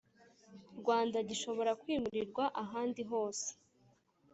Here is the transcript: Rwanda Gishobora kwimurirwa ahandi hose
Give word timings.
Rwanda 0.79 1.17
Gishobora 1.29 1.71
kwimurirwa 1.81 2.43
ahandi 2.63 3.01
hose 3.11 3.47